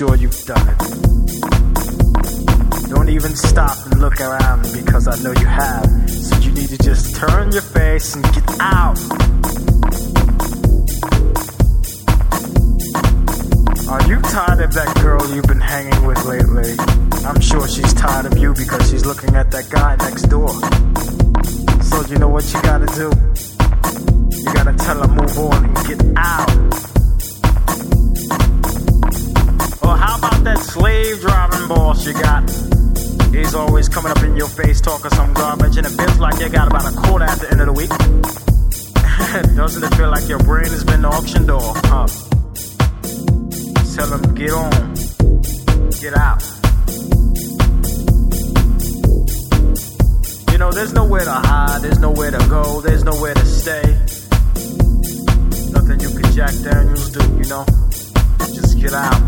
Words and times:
sure 0.00 0.16
you've 0.16 0.29
Jack 56.40 56.54
Daniels 56.62 57.10
do, 57.10 57.20
you 57.36 57.46
know? 57.50 57.66
Just 58.54 58.80
get 58.80 58.94
out. 58.94 59.20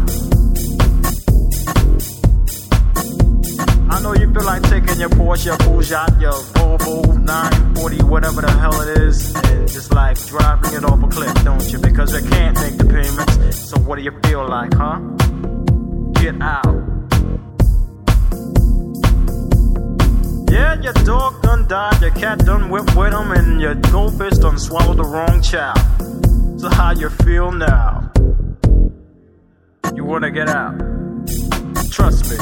I 3.91 4.01
know 4.01 4.15
you 4.15 4.33
feel 4.33 4.45
like 4.45 4.63
taking 4.63 4.99
your 4.99 5.11
Porsche, 5.11 5.45
your 5.45 5.59
Peugeot, 5.59 6.21
your 6.23 6.33
Volvo 6.33 7.23
940, 7.23 8.03
whatever 8.05 8.41
the 8.41 8.51
hell 8.53 8.81
it 8.81 8.97
is, 9.03 9.35
and 9.35 9.69
just 9.69 9.93
like 9.93 10.17
driving 10.25 10.73
it 10.73 10.85
off 10.87 11.03
a 11.03 11.09
cliff, 11.09 11.35
don't 11.45 11.71
you? 11.71 11.79
Because 11.81 12.15
you 12.15 12.27
can't 12.31 12.59
make 12.59 12.79
the 12.79 12.87
payments. 12.87 13.59
So 13.59 13.79
what 13.81 13.97
do 13.97 14.03
you 14.03 14.19
feel 14.25 14.49
like, 14.49 14.73
huh? 14.73 14.99
Get 16.15 16.41
out. 16.41 16.65
Yeah, 20.51 20.81
your 20.81 20.95
dog 21.05 21.43
done 21.43 21.69
died, 21.69 22.01
your 22.01 22.11
cat 22.13 22.39
done 22.39 22.71
whipped 22.71 22.97
with 22.97 23.13
him, 23.13 23.33
and 23.33 23.61
your 23.61 23.75
goldfish 23.75 24.39
done 24.39 24.59
swallowed 24.59 24.97
the 24.97 25.05
wrong 25.05 25.43
child. 25.43 26.12
So 26.63 26.69
how 26.69 26.93
you 26.93 27.11
feel 27.11 27.51
now? 27.51 28.13
You 29.97 30.05
wanna 30.05 30.31
get 30.31 30.49
out? 30.49 30.79
Trust 31.91 32.31
me. 32.31 32.37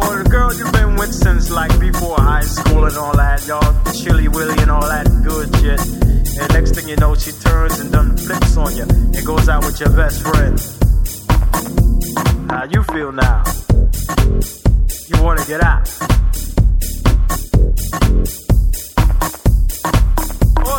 Or 0.00 0.16
the 0.16 0.26
girl 0.30 0.54
you've 0.54 0.72
been 0.72 0.96
with 0.96 1.12
since 1.12 1.50
like 1.50 1.78
before 1.78 2.16
high 2.16 2.40
school 2.40 2.86
and 2.86 2.96
all 2.96 3.14
that, 3.14 3.46
y'all 3.46 3.92
chilly 3.92 4.28
willy 4.28 4.56
and 4.62 4.70
all 4.70 4.88
that 4.88 5.04
good 5.22 5.54
shit. 5.56 5.80
And 6.40 6.50
next 6.54 6.74
thing 6.74 6.88
you 6.88 6.96
know, 6.96 7.14
she 7.14 7.32
turns 7.32 7.80
and 7.80 7.92
done 7.92 8.16
flips 8.16 8.56
on 8.56 8.74
you 8.74 8.84
and 8.84 9.26
goes 9.26 9.46
out 9.46 9.62
with 9.66 9.78
your 9.78 9.90
best 9.90 10.22
friend. 10.22 10.58
How 12.50 12.64
you 12.64 12.82
feel 12.84 13.12
now? 13.12 13.44
You 15.06 15.22
wanna 15.22 15.44
get 15.44 15.62
out? 15.62 16.02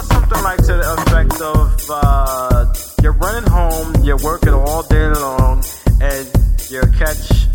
Or 0.03 0.13
something 0.13 0.43
like 0.43 0.57
to 0.57 0.73
the 0.73 0.93
effect 0.97 1.41
of 1.41 1.89
uh, 1.89 2.73
you're 3.01 3.13
running 3.13 3.49
home, 3.49 4.03
you're 4.03 4.17
working 4.17 4.53
all 4.53 4.83
day 4.83 5.07
long, 5.07 5.63
and 6.01 6.27
you 6.69 6.81
catch 6.97 7.45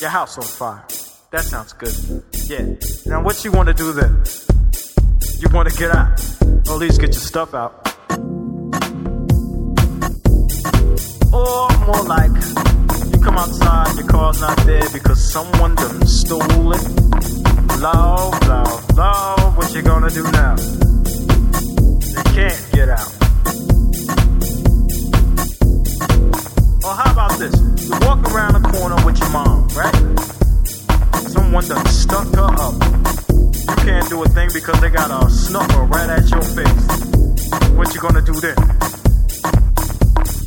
your 0.00 0.10
house 0.10 0.38
on 0.38 0.44
fire. 0.44 0.84
That 1.30 1.44
sounds 1.44 1.72
good. 1.72 1.94
Yeah. 2.46 2.66
Now, 3.06 3.22
what 3.22 3.44
you 3.44 3.52
want 3.52 3.68
to 3.68 3.74
do 3.74 3.92
then? 3.92 4.24
You 5.38 5.48
want 5.52 5.68
to 5.70 5.76
get 5.76 5.94
out, 5.94 6.20
or 6.68 6.74
at 6.74 6.78
least 6.78 7.00
get 7.00 7.12
your 7.12 7.20
stuff 7.20 7.54
out. 7.54 7.86
Or 11.32 11.68
more 11.86 12.02
like, 12.04 12.32
you 13.12 13.20
come 13.22 13.36
outside, 13.36 13.96
your 13.96 14.08
car's 14.08 14.40
not 14.40 14.58
there 14.66 14.88
because 14.92 15.22
someone 15.32 15.76
done 15.76 16.06
stole 16.06 16.72
it. 16.72 16.82
Love, 17.80 18.46
love, 18.46 18.94
love, 18.94 19.56
what 19.56 19.72
you 19.72 19.80
gonna 19.80 20.10
do 20.10 20.22
now? 20.32 20.54
You 20.54 22.22
can't 22.36 22.68
get 22.72 22.90
out. 22.90 23.10
Or 26.84 26.92
how 26.92 27.10
about 27.10 27.38
this? 27.38 27.58
You 27.88 27.96
walk 28.02 28.30
around 28.30 28.60
the 28.60 28.68
corner 28.76 29.02
with 29.06 29.18
your 29.18 29.30
mom, 29.30 29.66
right? 29.68 29.96
Someone 31.30 31.66
done 31.66 31.86
stuck 31.86 32.28
her 32.34 32.52
up. 32.60 32.74
You 33.32 33.76
can't 33.86 34.06
do 34.10 34.22
a 34.24 34.28
thing 34.28 34.50
because 34.52 34.78
they 34.82 34.90
got 34.90 35.10
a 35.10 35.30
snuffer 35.30 35.84
right 35.84 36.10
at 36.10 36.28
your 36.28 36.42
face. 36.42 36.86
What 37.78 37.94
you 37.94 38.00
gonna 38.02 38.20
do 38.20 38.34
then? 38.34 38.56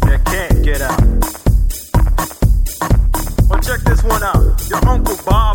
You 0.06 0.20
can't 0.24 0.64
get 0.64 0.82
out. 0.82 1.02
Well, 3.50 3.60
check 3.60 3.82
this 3.82 4.04
one 4.04 4.22
out. 4.22 4.70
Your 4.70 4.88
Uncle 4.88 5.03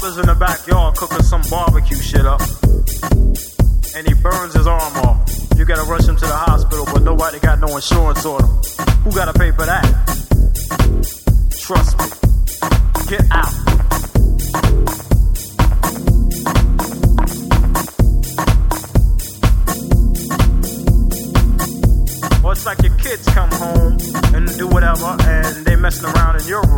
Bob 0.09 0.18
in 0.21 0.27
the 0.27 0.35
backyard 0.35 0.97
cooking 0.97 1.23
some 1.23 1.42
barbecue 1.51 1.97
shit 1.99 2.25
up. 2.25 2.40
And 3.94 4.09
he 4.09 4.14
burns 4.14 4.55
his 4.55 4.66
arm 4.66 4.97
off. 5.05 5.29
You 5.57 5.66
gotta 5.66 5.83
rush 5.83 6.09
him 6.09 6.16
to 6.16 6.27
the 6.27 6.35
hospital, 6.35 6.87
but 6.87 7.03
nobody 7.03 7.38
got 7.40 7.59
no 7.59 7.77
insurance 7.77 8.25
on 8.25 8.42
him. 8.42 8.51
Who 9.05 9.12
gotta 9.12 9.38
pay 9.38 9.51
for 9.51 9.66
that? 9.66 9.85
Trust 11.61 11.99
me. 11.99 12.07
Get 13.09 13.25
out. 13.31 13.53
Or 22.44 22.53
it's 22.53 22.64
like 22.64 22.83
your 22.83 22.97
kids 22.97 23.27
come 23.35 23.51
home 23.53 23.99
and 24.35 24.49
do 24.57 24.68
whatever 24.68 25.16
and 25.21 25.66
they 25.66 25.77
messing 25.77 26.09
around 26.09 26.40
in 26.40 26.47
your 26.47 26.62
room. 26.62 26.78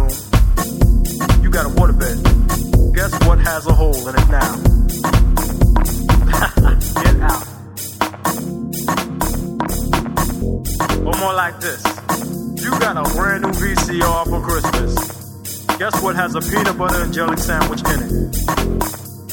Guess 15.93 16.03
what 16.03 16.15
has 16.15 16.35
a 16.37 16.41
peanut 16.41 16.79
butter 16.79 17.03
and 17.03 17.13
jelly 17.13 17.37
sandwich 17.37 17.81
in 17.81 18.01
it? 18.01 18.11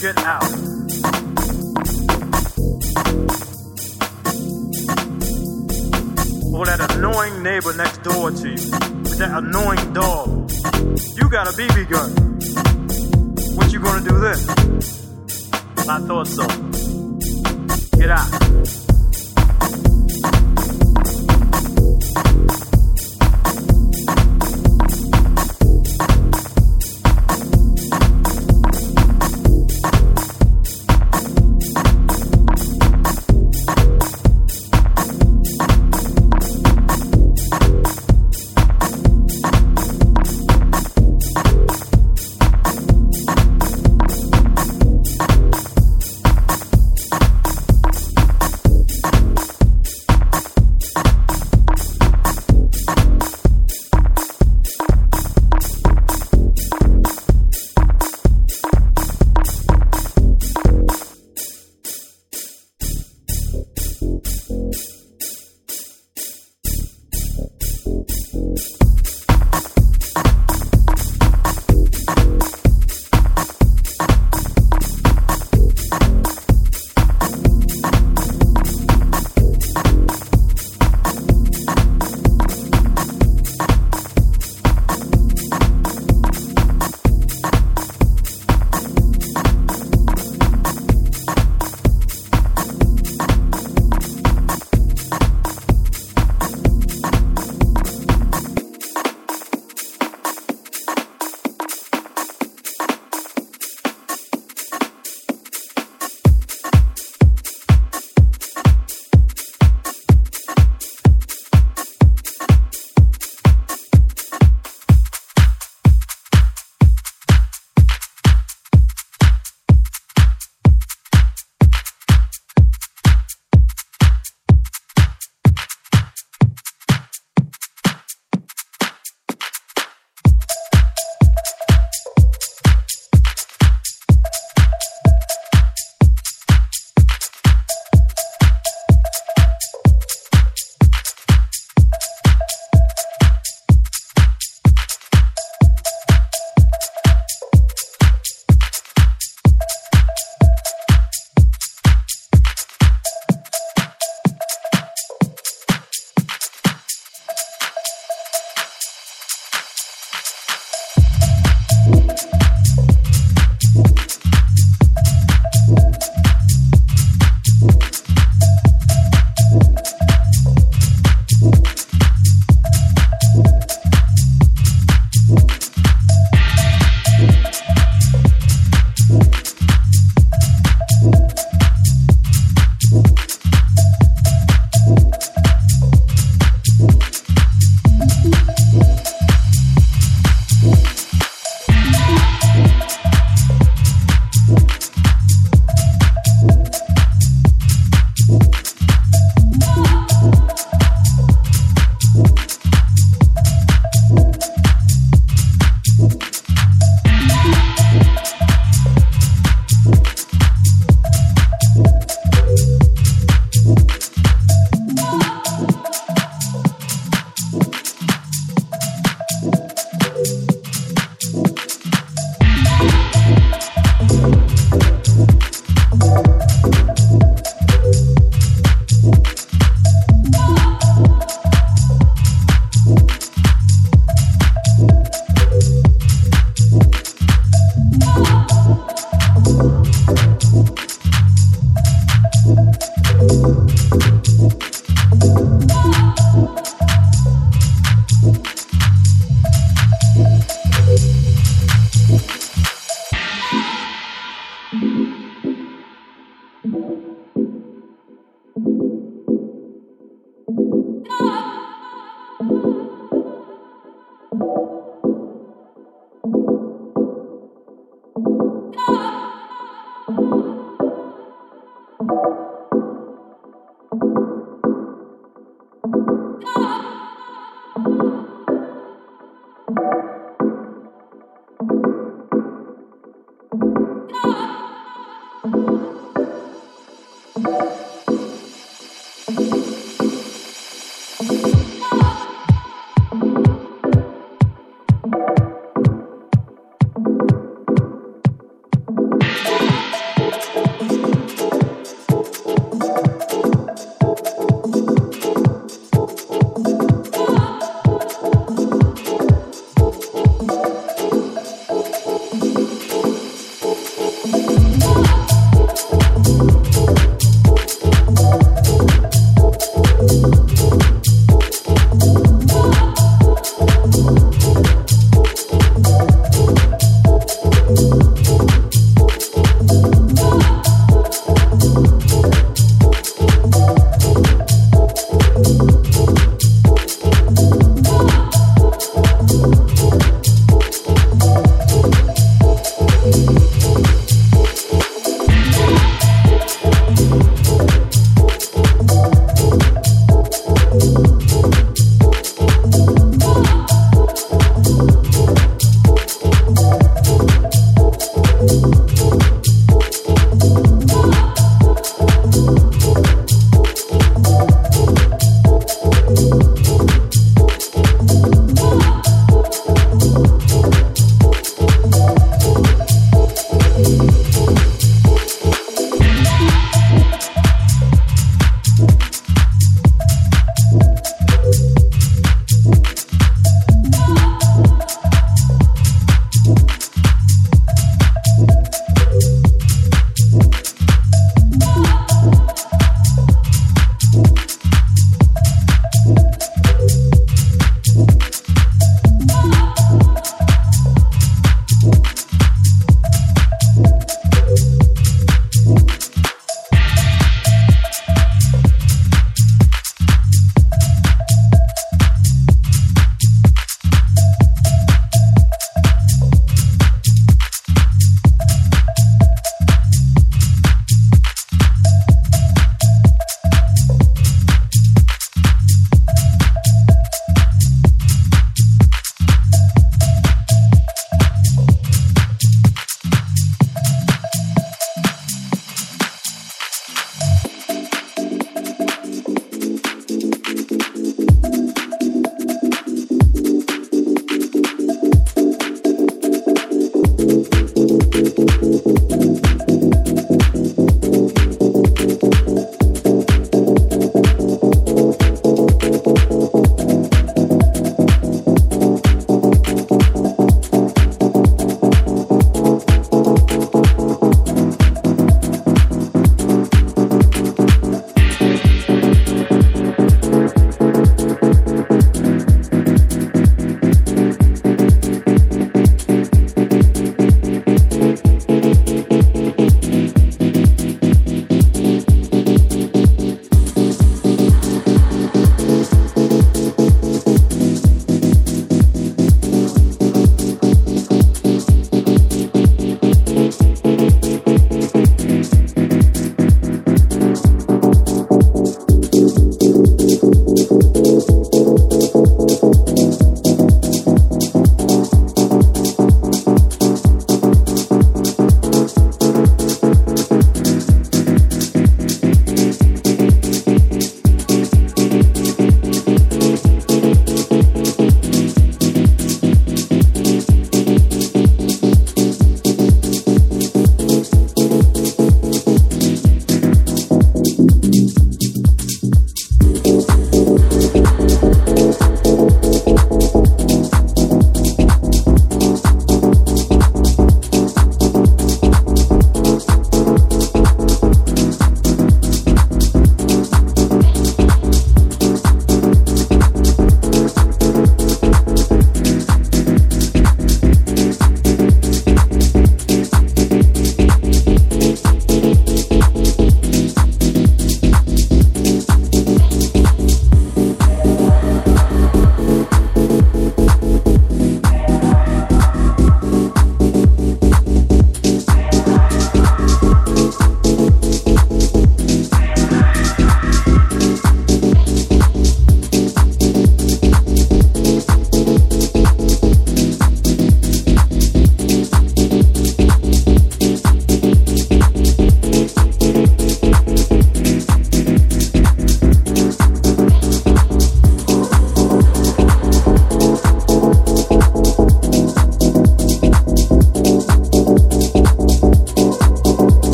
Get 0.00 0.16
out. 0.18 0.44
Or 6.54 6.64
that 6.64 6.94
annoying 6.94 7.42
neighbor 7.42 7.74
next 7.74 8.04
door 8.04 8.30
to 8.30 8.48
you. 8.48 8.54
With 8.54 9.18
that 9.18 9.42
annoying 9.42 9.92
dog. 9.94 10.48
You 11.16 11.28
got 11.28 11.48
a 11.48 11.56
BB 11.56 11.90
gun. 11.90 12.12
What 13.56 13.72
you 13.72 13.80
gonna 13.80 14.08
do 14.08 14.20
then? 14.20 14.38
I 15.88 15.98
thought 16.06 16.28
so. 16.28 16.46
Get 17.98 18.10
out. 18.10 18.83